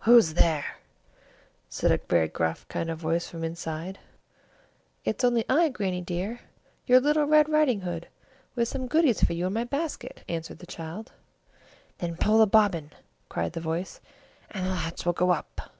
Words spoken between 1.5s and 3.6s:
said a very gruff kind of voice from